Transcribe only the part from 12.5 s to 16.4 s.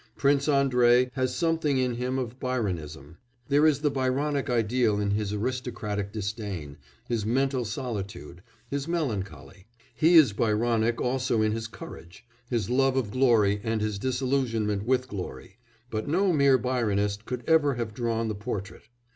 love of glory and his disillusionment with glory, but no